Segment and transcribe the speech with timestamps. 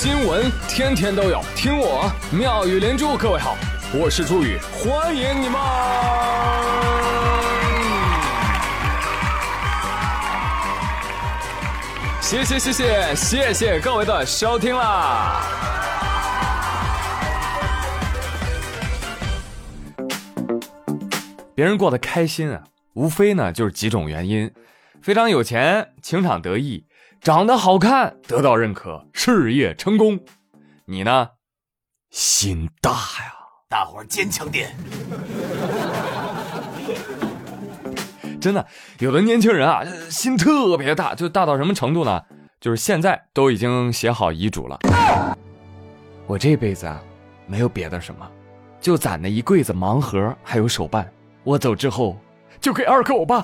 [0.00, 3.16] 新闻天天都有，听我妙语连珠。
[3.16, 3.56] 各位好，
[3.92, 5.60] 我是朱宇，欢迎你们！
[12.20, 15.42] 谢谢谢谢谢谢各位的收听啦！
[21.56, 22.62] 别人过得开心啊，
[22.92, 24.48] 无非呢就是几种原因：
[25.08, 26.84] 非常有钱，情场得意。
[27.22, 30.20] 长得好看，得到认可，事业成功，
[30.84, 31.30] 你呢？
[32.10, 33.32] 心大呀！
[33.70, 34.76] 大伙儿坚强点。
[38.38, 38.66] 真的，
[38.98, 42.20] 有的年轻人啊，心特别大，就大到什么程度呢？
[42.60, 44.78] 就是现在都已经写好遗嘱了。
[46.26, 47.00] 我这辈子啊，
[47.46, 48.30] 没有别的什么，
[48.78, 51.10] 就攒那一柜子盲盒还有手办。
[51.44, 52.14] 我走之后，
[52.60, 53.42] 就给二狗吧。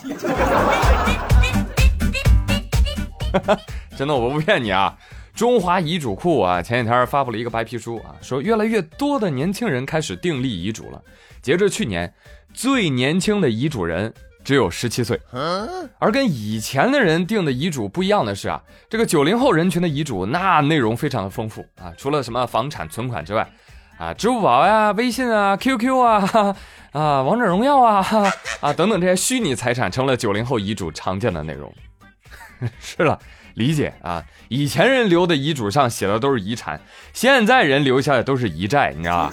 [3.96, 4.96] 真的，我不骗你啊！
[5.34, 11.02] 中华遗嘱库啊，前几天发布了一个白皮书啊，说越来越多的年轻人开始订立遗嘱了。
[11.42, 12.14] 截至去年，
[12.52, 15.20] 最年轻的遗嘱人只有十七岁。
[15.98, 23.44] 而跟以前的人定的遗嘱不一样的是啊，这个九零后人群的遗嘱那内容非常的丰富啊，除了什么房产、存款之外，
[23.98, 26.56] 啊，支付宝呀、微信啊、QQ 啊、
[26.92, 28.06] 啊王者荣耀啊、
[28.62, 31.72] 啊等等这些虚拟财产，成了九零后遗嘱常见的内容。
[32.80, 33.18] 是了，
[33.54, 34.24] 理解啊。
[34.48, 36.80] 以前人留的遗嘱上写的都是遗产，
[37.12, 39.32] 现在人留下的都是遗债，你知道吧？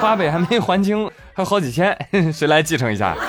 [0.00, 1.96] 花呗还没还清，还有好几千，
[2.32, 3.16] 谁来继承一下？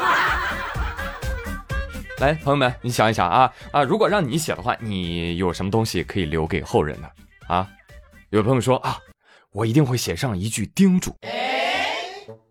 [2.19, 3.83] 来，朋友们，你想一想啊啊！
[3.83, 7.11] 如果让你写的话，你有什么东西可以留给后人的
[7.47, 7.67] 啊？
[8.29, 8.97] 有朋友说啊，
[9.51, 11.15] 我一定会写上一句叮嘱：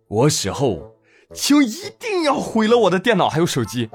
[0.08, 0.96] 我死后，
[1.34, 3.88] 请一定要毁了我的电脑还有手机。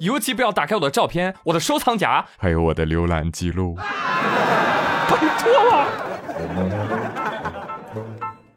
[0.00, 3.76] 尤其不要打开我的照片、我的收藏夹，还有我的浏览记录。
[3.76, 3.84] 拜
[5.38, 5.86] 托了！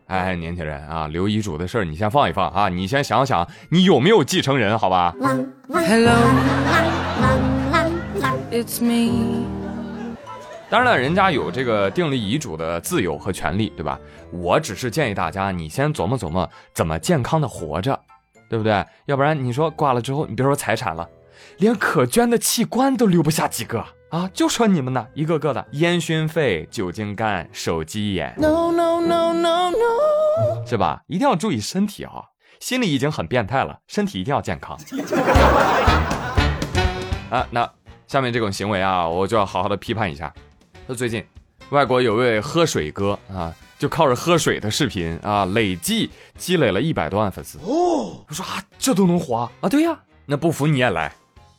[0.08, 5.14] 哎，年轻人啊，留遗嘱的事儿你先放一放啊，你先想想你有没有继承人，好吧。
[10.70, 14.00] 当然了，人家有这个订立遗嘱的自由和权利，对吧？
[14.32, 18.00] 我只是建议大家，你先琢磨琢磨怎么健康的活着，
[18.50, 18.86] 对不对？
[19.08, 21.06] 要不然你说挂了之后，你别说财产了。
[21.58, 24.30] 连可捐的器官都留不下几个啊！
[24.34, 31.02] 就说你们呢，一个个的烟熏肺、酒精肝、手机眼，no no no no no，是吧？
[31.08, 32.24] 一定要注意身体啊！
[32.60, 34.78] 心里已经很变态了，身体一定要健康
[37.30, 37.46] 啊！
[37.52, 37.70] 那
[38.08, 40.34] 下面这种行为啊，我就要好好的批判一下。
[40.86, 41.26] 那最近，
[41.72, 48.24] 外国有位喝水哥啊，就靠着喝水的视频啊，累计积累了一百多万粉丝哦。
[48.28, 49.68] 我说啊，这都能火啊？
[49.68, 51.12] 对呀，那不服你也来。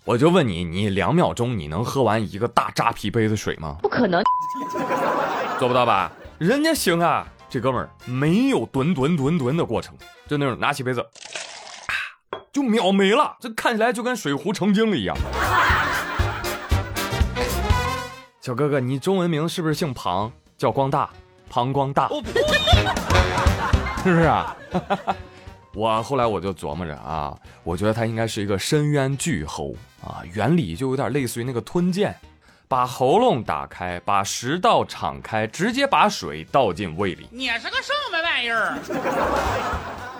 [0.06, 3.78] 我就问你，你两秒钟你能喝完一个大扎啤杯子水吗？
[3.80, 4.22] 不可能，
[5.58, 6.12] 做不到吧？
[6.36, 9.96] 人家行啊，这哥们儿没有吨吨吨吨的过程，
[10.28, 11.02] 就那种拿起杯子，
[12.52, 15.16] 就秒没了，这看起来就跟水壶成精了一样。
[18.42, 20.30] 小哥哥，你中文名是不是姓庞？
[20.58, 21.08] 叫光大，
[21.48, 22.10] 庞光大，
[24.02, 24.54] 是不是啊？
[25.74, 32.14] 我后来我就琢磨着啊，我觉得他应该是一个深渊巨猴啊，原理就有点类似于那个吞剑，
[32.68, 37.26] 把喉咙打开，把食道敞开，直接把水倒进胃里。
[37.30, 38.78] 你是个什么玩意儿？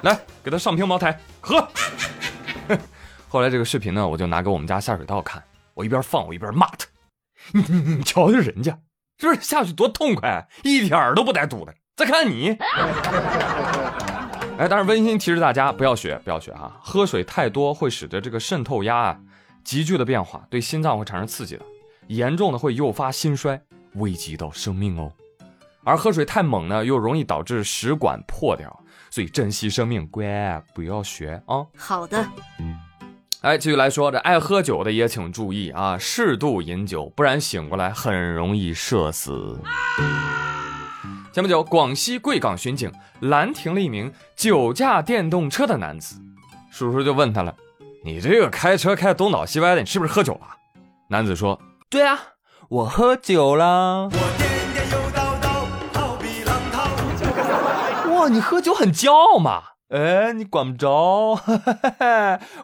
[0.02, 1.68] 来，给他上瓶茅台喝。
[3.28, 5.42] 后来这个视频呢，我就拿给我们家下水道看，
[5.74, 6.86] 我一边放我一边骂他，
[7.52, 8.78] 你你瞧瞧人家，
[9.18, 11.74] 是不是下去多痛快，一点儿都不带堵的。
[11.96, 12.56] 再看你。
[14.56, 16.72] 哎，但是温馨提示大家不要学，不要学哈！
[16.80, 19.18] 喝水太多会使得这个渗透压啊
[19.64, 21.64] 急剧的变化，对心脏会产生刺激的，
[22.08, 23.60] 严重的会诱发心衰，
[23.94, 25.10] 危及到生命哦。
[25.82, 28.78] 而喝水太猛呢，又容易导致食管破掉，
[29.10, 31.64] 所以珍惜生命，乖，不要学啊。
[31.76, 32.26] 好的。
[33.40, 39.60] 哎，继续来说，这爱喝酒的也请注意啊，适度饮酒，不然醒过来很容易社死。
[41.30, 42.90] 前不久，广西贵港巡警
[43.20, 46.16] 拦停了一名酒驾电动车的男子，
[46.70, 47.54] 叔叔就问他了
[48.04, 50.40] ：“你这个开车开东倒西歪的，你是不是喝酒了？”
[51.08, 51.58] 男子说
[51.88, 52.18] ：“对啊，
[52.68, 54.10] 我喝酒了。”
[58.12, 59.62] 哇，你喝酒很骄傲嘛？
[59.88, 61.40] 哎，你管不着。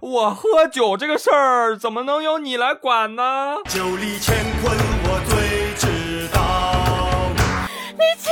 [0.02, 3.56] 我喝酒这个事儿怎么能由你来管呢？
[3.66, 6.38] 酒里乾坤我最知道。
[7.92, 8.30] 你轻。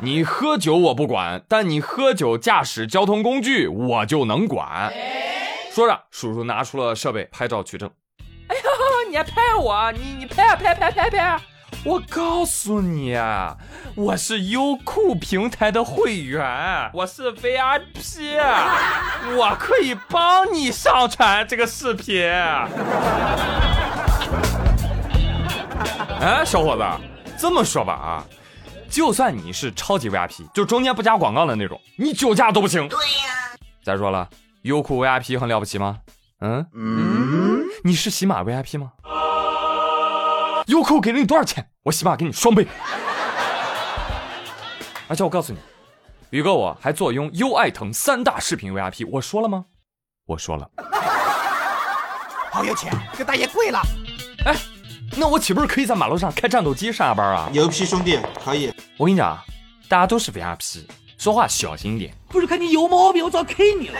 [0.00, 4.92] 你喝酒我不管，但你喝酒驾驶交通工具我就能管。
[5.72, 7.90] 说着，叔叔拿出了设备拍照取证。
[8.46, 8.62] 哎呀，
[9.10, 9.92] 你还拍我？
[9.92, 11.40] 你你拍啊拍拍拍拍！
[11.84, 13.56] 我告诉你啊，
[13.94, 18.38] 我是优酷平台的会员，我是 VIP，
[19.36, 22.24] 我可以帮你上传这个视频。
[26.20, 26.84] 哎，小伙子，
[27.38, 28.24] 这么说吧啊，
[28.90, 32.88] 就算你是超级 VIP，就中间不加广告的那种，你酒驾都不行。
[32.88, 33.58] 对呀。
[33.84, 34.28] 再说了，
[34.62, 35.98] 优酷 VIP 很了不起吗？
[36.40, 38.92] 嗯嗯，你是喜马 VIP 吗？
[40.66, 41.68] 优酷给了你多少钱？
[41.84, 42.66] 我喜马给你双倍。
[45.08, 45.58] 而且我告诉你，
[46.30, 49.64] 宇哥我还坐拥优爱腾三大视频 VIP，我说了吗？
[50.26, 50.68] 我说了。
[52.50, 53.80] 好有钱，这大爷跪了。
[54.44, 54.54] 哎，
[55.18, 57.48] 那我岂不是可以在马路上开战斗机上下班啊？
[57.52, 58.72] 牛批兄弟，可以。
[58.96, 59.36] 我跟你讲，
[59.88, 60.84] 大家都是 VIP，
[61.18, 62.14] 说话小心一点。
[62.28, 63.98] 不是看你有毛病，我早 K 你了。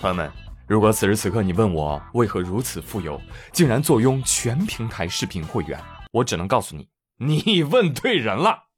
[0.00, 0.30] 朋友们，
[0.68, 3.20] 如果此时此刻你问我为何如此富有，
[3.52, 5.78] 竟然坐拥全平台视频会员，
[6.12, 6.86] 我只能告诉你，
[7.16, 8.69] 你问对人了。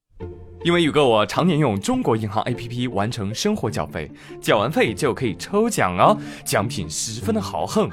[0.65, 4.11] 因为宇哥我常年用中国银行 APP 完成生活缴费，
[4.41, 7.91] 缴完费就可以抽奖哦，奖品十分的豪横。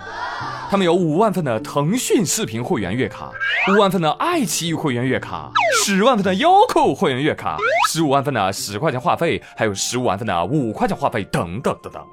[0.70, 3.32] 他们有五万份的腾讯视频会员月卡，
[3.74, 5.52] 五万份的爱奇艺会员月卡，
[5.84, 7.58] 十万份的优酷会员月卡，
[7.88, 12.06] 十五万份的十块钱话费，还有十五万份的五块钱话费，等等等等。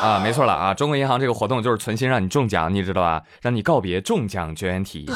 [0.00, 0.72] 啊，没错了啊！
[0.72, 3.22] 中国银行这个活动就是存心让你中奖，你知道吧？
[3.42, 5.10] 让你告别中奖绝缘体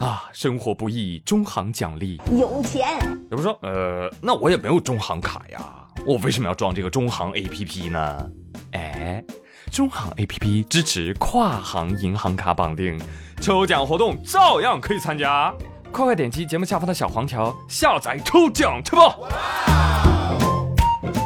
[0.00, 0.24] 啊！
[0.32, 2.98] 生活不易，中行奖励有钱。
[3.30, 5.58] 有人说，呃，那我也没有中行卡呀，
[6.06, 8.26] 我为什么要装这个中行 APP 呢？
[8.72, 9.22] 哎，
[9.70, 12.98] 中行 APP 支持跨行银行卡绑定，
[13.40, 15.52] 抽奖活动照样可以参加。
[15.90, 20.11] 快快点击节目下方的小黄条，下载抽奖去吧！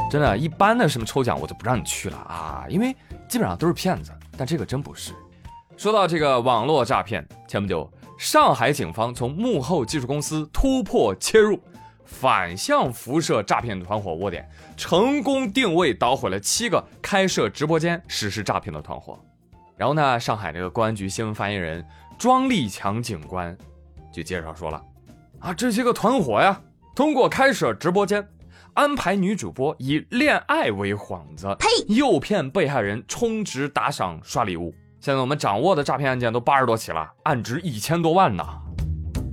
[0.08, 2.94] 真的，一般的什么抽奖我就不让你去了啊，因为
[3.28, 4.12] 基本上都是骗子。
[4.38, 5.12] 但这个真不是。
[5.76, 11.58] 说到这个网络诈骗，前不久上海警方从幕后技术公司突破切入，
[12.04, 19.18] 反向辐射诈骗团伙窝点，成功定位捣毁了七个开设直播间实施诈骗的团伙。
[19.76, 21.84] 然后呢，上海这个公安局新闻发言人
[22.16, 23.56] 庄立强警官
[24.12, 24.82] 就介绍说了，
[25.40, 26.60] 啊，这些个团伙呀，
[26.94, 28.26] 通过开设直播间。
[28.76, 34.74] 安排女主播以恋爱为幌子，呸，诱骗被害人充值打赏刷礼物。
[35.00, 38.44] 现在我们掌握的诈骗案件都八十多起了，案值一千多万呢。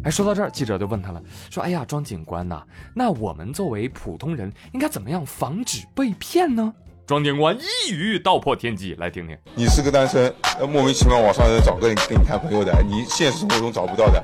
[0.06, 2.64] 哎，说到这儿，记者就问他了，说：“哎呀，庄警官呐，
[2.96, 6.74] 那我们作为普通人应该怎么样防止被骗呢？”
[7.06, 9.38] 庄警官一语道破天机，来听听。
[9.56, 14.24] 你是个单身，莫名其妙网上人找个人跟你谈朋友的，你现实生活中找不到的。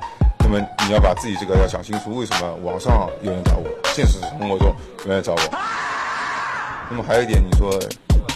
[0.51, 4.75] 那么你要把自己这个要想清楚，为什么网上有人找我，现实生活中
[5.05, 5.39] 有人找我？
[6.89, 7.71] 那么还有一点，你说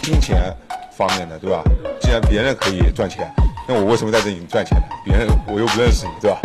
[0.00, 0.56] 金钱
[0.96, 1.60] 方面的，对吧？
[2.00, 3.28] 既然别人可以赚钱，
[3.66, 4.86] 那我为什么在这里赚钱呢？
[5.04, 6.38] 别人我又不认识你，对吧？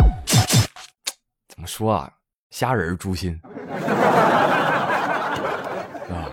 [1.46, 2.10] 怎么说啊？
[2.50, 3.40] 虾仁诛心，
[6.10, 6.26] 啊！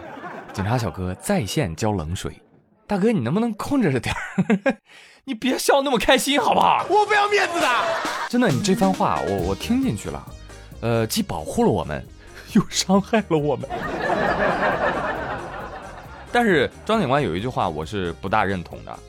[0.51, 2.41] 警察小哥在线浇冷水，
[2.87, 4.77] 大哥你能不能控制着点儿？
[5.25, 6.85] 你别笑那么开心好不好？
[6.89, 7.67] 我不要面子的。
[8.29, 10.25] 真的，你这番话我我听进去了，
[10.79, 12.01] 呃，既保护了我们，
[12.53, 13.69] 又伤害了我们。
[16.31, 18.99] 但是张警官有一句话我是不大认同的，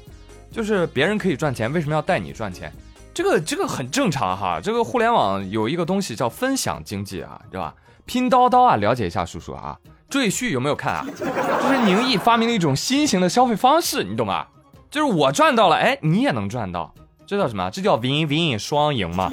[0.50, 2.72] 就是别人可以赚钱，为什么要带你赚钱？
[3.14, 4.60] 这个这个很正常哈。
[4.60, 7.72] 这个互联网有一个东西叫分享经济啊，对吧？
[8.08, 9.78] 拼叨叨啊，了解一下叔叔啊。
[10.08, 11.06] 赘婿有没有看啊？
[11.14, 14.46] 就是宁毅发明了一种新型的消费方式，你懂吗？
[14.90, 16.92] 就是我赚到了，哎，你也能赚到。
[17.26, 17.70] 这叫什么？
[17.70, 19.28] 这叫 win win 双赢嘛，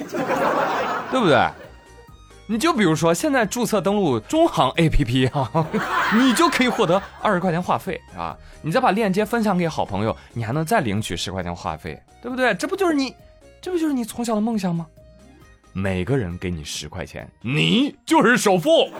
[1.10, 1.48] 对不对？
[2.48, 5.66] 你就比如说，现在注册登录中行 APP 啊，
[6.14, 8.36] 你就可以获得二十块钱话费啊。
[8.60, 12.54] 你再把链接分享给好朋友，你还能再领取十块钱话费，对不对？
[12.54, 13.14] 这不就是你，
[13.62, 14.86] 这不就是你从小的梦想吗？
[15.78, 18.90] 每个人给你十块钱，你就是首富。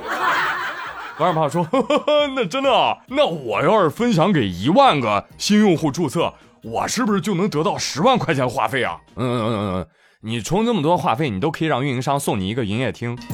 [1.18, 2.98] 网友朋友说，呵呵呵，那真的啊？
[3.08, 6.30] 那我要是分享给一万个新用户注册。
[6.62, 9.00] 我是不是就能得到十万块钱话费啊？
[9.14, 9.86] 嗯嗯嗯嗯，
[10.20, 13.16] 你充这么多话费，你都可以让运营商送你一个营业厅。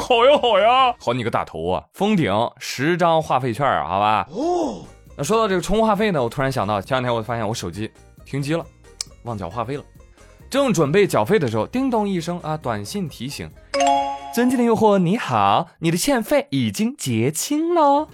[0.00, 1.82] 好呀好呀，好你个大头啊！
[1.94, 4.24] 封顶十张话费券，好吧？
[4.30, 4.84] 哦。
[5.16, 7.90] 那说到这个充话费呢，我突然想到，前两天我发现我手机
[8.24, 8.64] 停机了，
[9.24, 9.82] 忘缴话费了。
[10.50, 13.48] 正准备缴费的时候，叮咚一声啊，短信提醒：
[14.34, 18.08] 尊敬的用户你好，你的欠费已经结清了。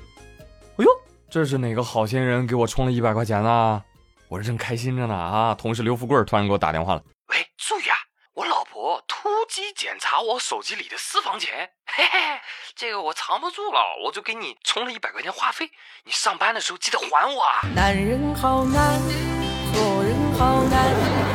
[0.77, 0.91] 哎呦！
[1.31, 3.83] 这是哪个好心人给我充了一百块钱呢？
[4.29, 5.55] 我这正开心着呢啊！
[5.55, 7.97] 同事刘富贵突然给我打电话了，喂，注意啊！
[8.35, 12.19] 我老婆突击检查我手机里的私房钱， 嘿嘿，
[12.75, 15.71] 这个我藏不住了，我就给你充了一百块钱话费，
[16.05, 17.63] 你上班的时候记得还我啊！
[17.75, 19.01] 男人好难。
[19.73, 21.26] 做人好难。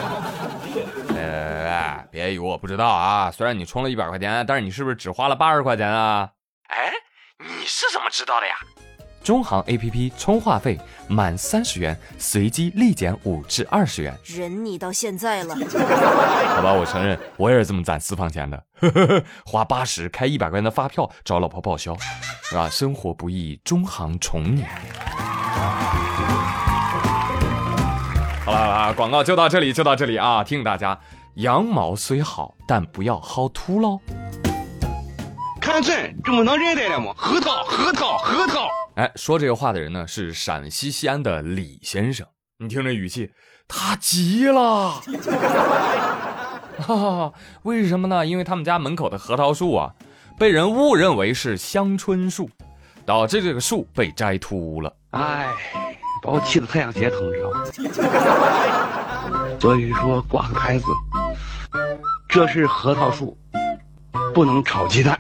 [1.16, 3.32] 哎，别以为我不知道啊！
[3.32, 6.30] 虽然你充了一百块钱，但是你是不是只花了八十块钱啊？
[6.68, 6.92] 哎，
[7.40, 8.56] 你是怎么知道的呀？
[9.24, 14.18] 中行 APP 充话费满三十元，随机立减五至二十元。
[14.26, 15.54] 忍你到现在了，
[16.56, 18.64] 好吧，我承认，我也是这么攒私房钱的，
[19.46, 21.96] 花八十开一百块钱的发票找老婆报销，
[22.50, 22.68] 是吧？
[22.68, 24.66] 生活不易，中行宠你。
[28.62, 30.44] 好了好了，广告就到这里，就到这里啊！
[30.44, 31.00] 提醒大家，
[31.38, 34.00] 羊毛虽好，但不要薅秃喽。
[35.60, 37.12] 看准，这么能认得了吗？
[37.18, 38.68] 核桃，核桃，核桃。
[38.94, 42.28] 哎，说这个话的人呢是陕西西安的李先生，
[42.60, 43.32] 你听这语气，
[43.68, 45.02] 他急了。
[46.78, 48.24] 哈哈，为什么呢？
[48.24, 49.92] 因为他们家门口的核桃树啊，
[50.38, 52.48] 被人误认为是香椿树，
[53.08, 54.96] 导致这个树被摘秃了。
[55.12, 55.48] 哎，
[56.22, 57.64] 把我气得太阳穴疼，知道吗？
[59.60, 60.86] 所以说挂个牌子，
[62.30, 63.38] 这是核桃树，
[64.34, 65.20] 不能炒鸡蛋。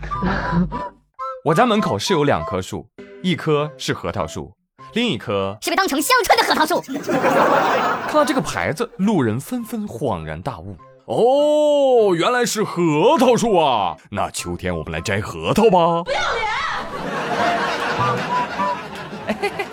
[1.43, 2.87] 我家门口是有两棵树，
[3.23, 4.53] 一棵是核桃树，
[4.93, 6.81] 另一棵是被当成香椿的核桃树。
[8.07, 10.75] 看到这个牌子，路人纷纷恍然大悟。
[11.05, 13.97] 哦，原来是核桃树啊！
[14.11, 16.03] 那秋天我们来摘核桃吧。
[16.03, 16.21] 不要
[19.41, 19.67] 脸！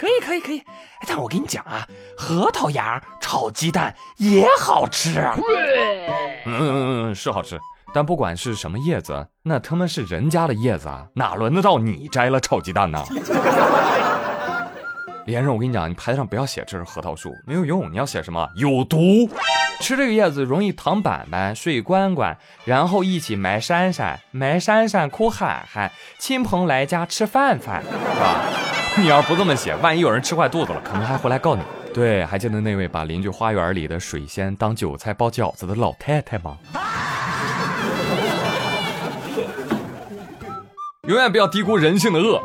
[0.00, 0.62] 可以可以可以，
[1.06, 5.36] 但我跟你讲啊，核桃芽炒鸡蛋也好吃啊。
[6.46, 7.60] 嗯嗯嗯，是好吃。
[7.92, 13.04] 但不管是什么叶子，那他妈是人家的叶子啊，哪轮得到你摘了炒鸡蛋呢？
[15.26, 17.92] 李先生，我跟你讲，你牌子上不要写这是核桃树，没有用。
[17.92, 18.48] 你要写什么？
[18.56, 19.28] 有毒，
[19.82, 28.40] 吃这个叶子容易躺板板、睡关关，然后一起埋山山，埋山山哭喊喊，亲朋来家吃饭饭，是吧？
[28.98, 31.62] 你要不这么写，万一有人吃坏肚子了，可能还回来告你。
[31.94, 36.58] 对，还记得那位把邻居花园里的水仙当韭菜包饺子的老太太吗？
[41.08, 42.42] 永远不要低估人性的恶，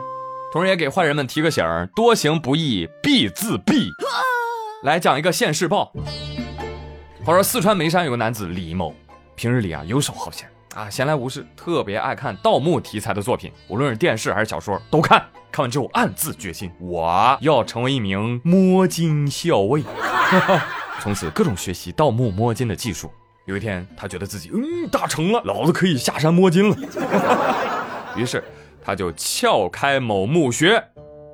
[0.53, 3.89] 同时也给坏人们提个醒儿：多行不义必自毙。
[4.83, 5.91] 来讲一个现世报。
[7.23, 8.95] 话说四川眉山有个男子李某，
[9.35, 15.25] 平日里啊游手好闲啊，闲来无事，特别爱看盗墓题材的作品，无论是电视还是小说都看。
[15.49, 19.81] 看完之后暗自决心，我要成为一名摸金校尉，
[20.99, 23.09] 从此各种学习盗墓摸金的技术。
[23.45, 26.75] 有一天，他觉得自己嗯大成了，老子可以下山摸金了。
[28.17, 28.43] 于是。
[28.87, 30.83] 他就撬开某墓穴，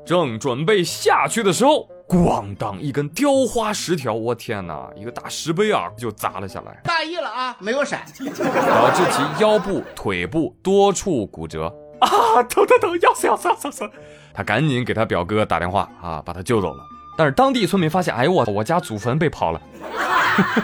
[0.05, 6.77] 正准备下去的时候，咣当一根雕花石条，我天哪，一个大石碑啊，就砸了下来。
[6.83, 13.89] 大意了啊，没有闪，导致其腰部、腿部多处骨折啊，疼疼疼，要死要死要死！
[14.33, 16.83] 他赶紧给他表哥打电话啊，把他救走了。
[17.17, 19.61] 但是当地村民发现，哎呦我我家祖坟被刨了，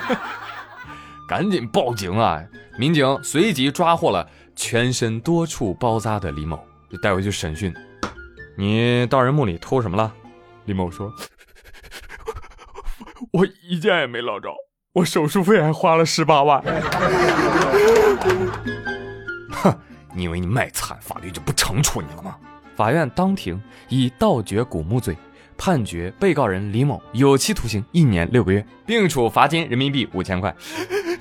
[1.29, 2.43] 赶紧报警啊！
[2.77, 6.59] 民警随即抓获了全身多处包扎的李某。
[6.89, 7.73] 就带回去审讯，
[8.57, 10.13] 你到人墓里偷什么了？
[10.63, 11.11] 李某说
[13.37, 14.49] ：“我一件也没捞着，
[14.93, 16.59] 我手术费还花了十八万。
[19.53, 19.71] ”哼，
[20.15, 22.35] 你以为你卖惨，法律就不惩处你了吗？
[22.75, 25.15] 法院当庭以盗掘古墓罪。
[25.55, 30.55] 判决被告人李某有期徒刑一年六个月，并处罚金人民币五千块。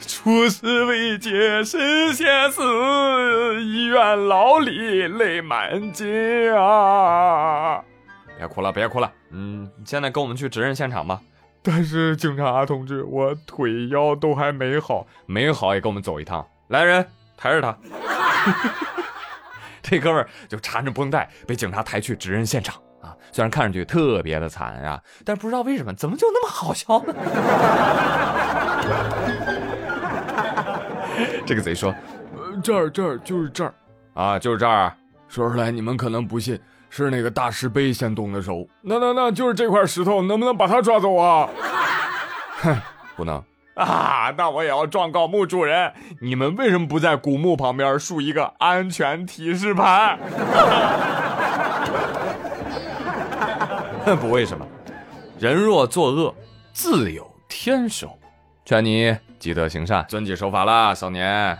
[0.01, 2.63] 出师未捷身先死，
[3.63, 7.83] 医院老李泪满襟啊！
[8.39, 9.13] 别哭了，别哭了。
[9.33, 11.21] 嗯，现在跟我们去指认现场吧。
[11.69, 16.47] 但是警察同志，我腿腰都还没好，没好也跟我们走一趟。
[16.69, 17.05] 来人，
[17.37, 17.77] 抬着他。
[19.83, 23.13] 这哥们儿就缠着绷带，被警察抬去指认现场啊。
[23.33, 27.13] 虽然看上去特别的惨啊，但不知道为什么，怎么就那么好笑呢？
[31.45, 31.93] 这个贼说
[32.63, 33.75] ：“这儿这儿就是这儿
[34.15, 34.93] 啊，就是这儿。
[35.27, 38.67] 说出来你们可能不信，是那个大石碑先动的手。
[38.83, 41.49] 那那那就是这块石头，能不能把它抓走啊？”
[42.63, 42.77] 哼，
[43.17, 43.43] 不能
[43.75, 44.33] 啊！
[44.39, 50.19] 那我也要状告墓主人，你们为什么不在古墓旁边竖一个安全提示牌？
[54.21, 54.67] 不为什么，
[55.39, 56.35] 人若作恶，
[56.73, 58.09] 自有天收。
[58.65, 61.59] 劝你积德行善，遵纪守法啦，少年。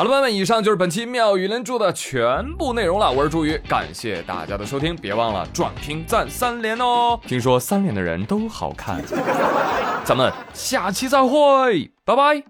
[0.00, 3.12] 好了，朋友们，以上就是本期妙语连珠的全部内容了。
[3.12, 7.20] 我是朱宇，感谢大家的收听，别忘了转评赞三连哦。
[7.26, 8.98] 听说三连的人都好看，
[10.02, 12.42] 咱们下期再会，拜拜。